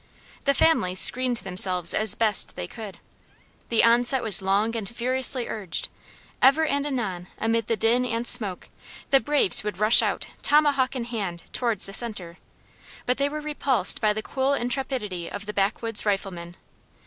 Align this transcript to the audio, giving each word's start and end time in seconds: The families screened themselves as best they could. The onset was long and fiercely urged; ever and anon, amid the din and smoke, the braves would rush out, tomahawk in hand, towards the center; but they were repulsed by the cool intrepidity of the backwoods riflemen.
The 0.45 0.55
families 0.55 0.99
screened 0.99 1.37
themselves 1.37 1.93
as 1.93 2.15
best 2.15 2.55
they 2.55 2.65
could. 2.65 2.97
The 3.69 3.83
onset 3.83 4.23
was 4.23 4.41
long 4.41 4.75
and 4.75 4.89
fiercely 4.89 5.47
urged; 5.47 5.89
ever 6.41 6.65
and 6.65 6.87
anon, 6.87 7.27
amid 7.37 7.67
the 7.67 7.77
din 7.77 8.03
and 8.07 8.25
smoke, 8.25 8.69
the 9.11 9.19
braves 9.19 9.63
would 9.63 9.77
rush 9.77 10.01
out, 10.01 10.25
tomahawk 10.41 10.95
in 10.95 11.03
hand, 11.03 11.43
towards 11.53 11.85
the 11.85 11.93
center; 11.93 12.39
but 13.05 13.19
they 13.19 13.29
were 13.29 13.41
repulsed 13.41 14.01
by 14.01 14.11
the 14.11 14.23
cool 14.23 14.55
intrepidity 14.55 15.29
of 15.29 15.45
the 15.45 15.53
backwoods 15.53 16.03
riflemen. 16.03 16.55